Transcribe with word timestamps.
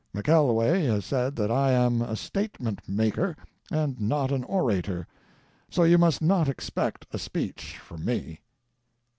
McKelway 0.15 0.87
has 0.87 1.05
said 1.05 1.35
that 1.35 1.51
I 1.51 1.73
am 1.73 2.01
a 2.01 2.15
statement 2.15 2.89
maker 2.89 3.37
and 3.69 4.01
not 4.01 4.31
an 4.31 4.43
orator, 4.45 5.05
so 5.69 5.83
you 5.83 5.99
must 5.99 6.23
not 6.23 6.49
expect 6.49 7.05
a 7.11 7.19
speech 7.19 7.77
from 7.77 8.03
me." 8.03 8.39